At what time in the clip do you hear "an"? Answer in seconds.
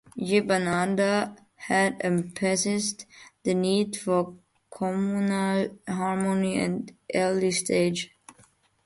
6.71-6.89